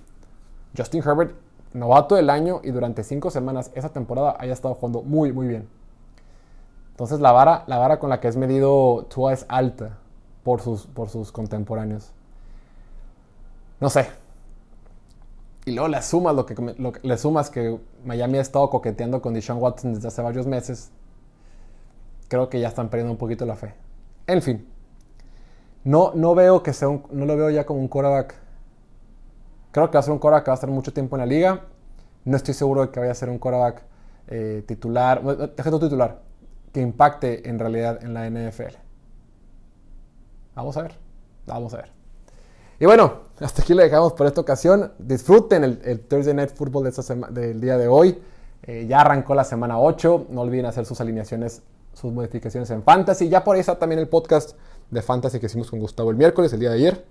Justin 0.77 1.01
Herbert, 1.03 1.35
novato 1.73 2.15
del 2.15 2.29
año 2.29 2.61
y 2.63 2.71
durante 2.71 3.03
cinco 3.03 3.31
semanas 3.31 3.71
esa 3.75 3.89
temporada 3.89 4.35
haya 4.39 4.53
estado 4.53 4.75
jugando 4.75 5.01
muy, 5.01 5.31
muy 5.31 5.47
bien. 5.47 5.67
Entonces 6.91 7.19
la 7.19 7.31
vara, 7.31 7.63
la 7.67 7.77
vara 7.77 7.99
con 7.99 8.09
la 8.09 8.19
que 8.19 8.27
es 8.27 8.37
medido 8.37 9.07
Tua 9.09 9.33
es 9.33 9.45
alta 9.49 9.97
por 10.43 10.61
sus, 10.61 10.85
por 10.85 11.09
sus 11.09 11.31
contemporáneos. 11.31 12.11
No 13.79 13.89
sé. 13.89 14.20
Y 15.71 15.73
luego 15.73 15.87
le 15.87 16.01
sumas 16.01 16.35
lo 16.35 16.45
que, 16.45 16.99
le 17.01 17.17
sumas 17.17 17.49
que 17.49 17.79
Miami 18.03 18.39
ha 18.39 18.41
estado 18.41 18.69
coqueteando 18.69 19.21
con 19.21 19.33
Deshaun 19.33 19.61
Watson 19.61 19.93
desde 19.93 20.09
hace 20.09 20.21
varios 20.21 20.45
meses. 20.45 20.91
Creo 22.27 22.49
que 22.49 22.59
ya 22.59 22.67
están 22.67 22.89
perdiendo 22.89 23.13
un 23.13 23.17
poquito 23.17 23.45
la 23.45 23.55
fe. 23.55 23.73
En 24.27 24.41
fin. 24.41 24.67
No, 25.85 26.11
no 26.13 26.35
veo 26.35 26.61
que 26.61 26.73
sea 26.73 26.89
un, 26.89 27.03
no 27.11 27.25
lo 27.25 27.37
veo 27.37 27.49
ya 27.51 27.65
como 27.65 27.79
un 27.79 27.87
quarterback. 27.87 28.35
Creo 29.71 29.89
que 29.89 29.93
va 29.93 30.01
a 30.01 30.03
ser 30.03 30.11
un 30.11 30.19
quarterback 30.19 30.43
que 30.43 30.51
va 30.51 30.55
a 30.55 30.55
estar 30.55 30.69
mucho 30.69 30.91
tiempo 30.91 31.15
en 31.15 31.21
la 31.21 31.25
liga. 31.25 31.61
No 32.25 32.35
estoy 32.35 32.53
seguro 32.53 32.81
de 32.81 32.89
que 32.89 32.99
vaya 32.99 33.13
a 33.13 33.15
ser 33.15 33.29
un 33.29 33.39
quarterback 33.39 33.83
eh, 34.27 34.65
titular. 34.67 35.23
Deja 35.55 35.71
titular 35.71 36.21
que 36.73 36.81
impacte 36.81 37.47
en 37.47 37.59
realidad 37.59 38.03
en 38.03 38.13
la 38.13 38.29
NFL. 38.29 38.75
Vamos 40.53 40.75
a 40.75 40.81
ver, 40.81 40.95
vamos 41.47 41.73
a 41.73 41.77
ver. 41.77 42.00
Y 42.81 42.85
bueno, 42.85 43.19
hasta 43.39 43.61
aquí 43.61 43.75
le 43.75 43.83
dejamos 43.83 44.13
por 44.13 44.25
esta 44.25 44.41
ocasión. 44.41 44.91
Disfruten 44.97 45.63
el, 45.63 45.99
Thursday 45.99 46.33
Night 46.33 46.49
Football 46.49 46.91
del 47.29 47.61
día 47.61 47.77
de 47.77 47.87
hoy. 47.87 48.19
Eh, 48.63 48.87
ya 48.89 49.01
arrancó 49.01 49.35
la 49.35 49.43
semana 49.43 49.79
8. 49.79 50.25
No 50.31 50.41
olviden 50.41 50.65
hacer 50.65 50.87
sus 50.87 50.99
alineaciones, 50.99 51.61
sus 51.93 52.11
modificaciones 52.11 52.71
en 52.71 52.81
Fantasy. 52.81 53.29
Ya 53.29 53.43
por 53.43 53.55
ahí 53.55 53.59
está 53.59 53.77
también 53.77 53.99
el 53.99 54.07
podcast 54.07 54.57
de 54.89 55.03
Fantasy 55.03 55.39
que 55.39 55.45
hicimos 55.45 55.69
con 55.69 55.79
Gustavo 55.79 56.09
el 56.09 56.17
miércoles, 56.17 56.51
el 56.53 56.59
día 56.59 56.69
de 56.69 56.75
ayer. 56.75 57.05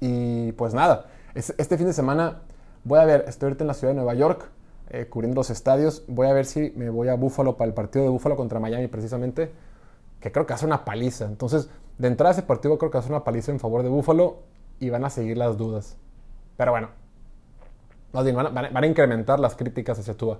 Y 0.00 0.52
pues 0.52 0.72
nada, 0.72 1.08
este 1.34 1.76
fin 1.76 1.86
de 1.86 1.92
semana 1.92 2.40
voy 2.84 3.00
a 3.00 3.04
ver, 3.04 3.26
estoy 3.28 3.48
ahorita 3.48 3.64
en 3.64 3.68
la 3.68 3.74
ciudad 3.74 3.92
de 3.92 3.96
Nueva 3.96 4.14
York, 4.14 4.48
eh, 4.88 5.06
cubriendo 5.10 5.40
los 5.40 5.50
estadios. 5.50 6.04
Voy 6.08 6.26
a 6.26 6.32
ver 6.32 6.46
si 6.46 6.72
me 6.74 6.88
voy 6.88 7.08
a 7.08 7.16
Buffalo 7.16 7.58
para 7.58 7.68
el 7.68 7.74
partido 7.74 8.06
de 8.06 8.10
Buffalo 8.10 8.34
contra 8.34 8.60
Miami 8.60 8.88
precisamente, 8.88 9.52
que 10.20 10.32
creo 10.32 10.46
que 10.46 10.54
hace 10.54 10.64
una 10.64 10.86
paliza. 10.86 11.26
Entonces, 11.26 11.68
de 11.98 12.08
entrada 12.08 12.32
ese 12.32 12.42
partido 12.42 12.78
creo 12.78 12.90
que 12.90 12.96
hace 12.96 13.10
una 13.10 13.24
paliza 13.24 13.52
en 13.52 13.60
favor 13.60 13.82
de 13.82 13.90
Buffalo 13.90 14.53
y 14.80 14.90
van 14.90 15.04
a 15.04 15.10
seguir 15.10 15.36
las 15.36 15.56
dudas. 15.56 15.96
Pero 16.56 16.70
bueno, 16.70 16.88
van, 18.12 18.76
a, 18.76 18.86
incrementar 18.86 19.40
las 19.40 19.56
críticas 19.56 19.98
hacia 19.98 20.16
Tua. 20.16 20.38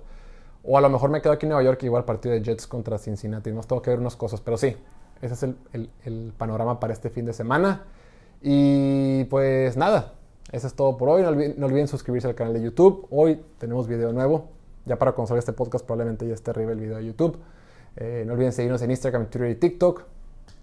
O 0.63 0.77
a 0.77 0.81
lo 0.81 0.89
mejor 0.89 1.09
me 1.09 1.21
quedo 1.21 1.33
aquí 1.33 1.45
en 1.45 1.49
Nueva 1.49 1.63
York 1.63 1.83
y 1.83 1.85
igual 1.85 2.05
partido 2.05 2.33
de 2.33 2.41
Jets 2.41 2.67
contra 2.67 2.97
Cincinnati. 2.97 3.51
Nos 3.51 3.67
tengo 3.67 3.81
que 3.81 3.91
ver 3.91 3.99
unas 3.99 4.15
cosas, 4.15 4.41
pero 4.41 4.57
sí, 4.57 4.75
ese 5.21 5.33
es 5.33 5.55
el, 5.73 6.33
panorama 6.37 6.79
para 6.79 6.93
este 6.93 7.09
fin 7.09 7.25
de 7.25 7.33
semana. 7.33 7.83
Y 8.41 9.25
pues 9.25 9.77
nada, 9.77 10.13
eso 10.51 10.67
es 10.67 10.73
todo 10.73 10.97
por 10.97 11.09
hoy. 11.09 11.23
No 11.57 11.65
olviden, 11.65 11.87
suscribirse 11.87 12.27
al 12.27 12.35
canal 12.35 12.53
de 12.53 12.61
YouTube. 12.61 13.07
Hoy 13.11 13.41
tenemos 13.59 13.87
video 13.87 14.11
nuevo. 14.13 14.49
Ya 14.85 14.97
para 14.97 15.13
cuando 15.13 15.35
este 15.37 15.53
podcast 15.53 15.85
probablemente 15.85 16.27
ya 16.27 16.33
esté 16.33 16.51
arriba 16.51 16.71
el 16.71 16.79
video 16.79 16.97
de 16.97 17.05
YouTube. 17.05 17.37
Eh, 17.97 18.23
no 18.25 18.33
olviden 18.33 18.51
seguirnos 18.51 18.81
en 18.81 18.91
Instagram, 18.91 19.27
Twitter 19.27 19.51
y 19.51 19.55
TikTok. 19.55 20.03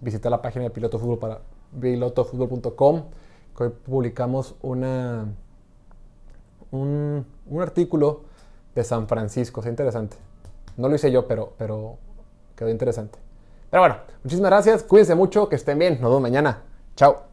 Visitar 0.01 0.31
la 0.31 0.41
página 0.41 0.63
de 0.63 0.69
Piloto 0.69 0.99
Fútbol 0.99 1.19
para 1.19 1.41
pilotofutbol.com. 1.79 3.03
hoy 3.57 3.69
publicamos 3.69 4.55
una 4.61 5.27
un, 6.73 7.25
artículo 7.59 8.21
de 8.75 8.83
San 8.83 9.07
Francisco. 9.07 9.61
Es 9.61 9.67
interesante. 9.67 10.17
No 10.77 10.89
lo 10.89 10.95
hice 10.95 11.11
yo, 11.11 11.27
pero, 11.27 11.53
pero 11.57 11.97
quedó 12.55 12.69
interesante. 12.69 13.19
Pero 13.69 13.81
bueno, 13.81 13.97
muchísimas 14.23 14.49
gracias. 14.49 14.83
Cuídense 14.83 15.15
mucho, 15.15 15.49
que 15.49 15.55
estén 15.55 15.79
bien. 15.79 15.93
Nos 16.01 16.09
vemos 16.09 16.21
mañana. 16.21 16.61
Chao. 16.95 17.32